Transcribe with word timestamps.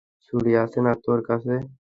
ছুড়ি 0.25 0.51
আছে 0.63 0.79
না 0.85 0.93
তোর 1.03 1.19
কাছে? 1.27 1.53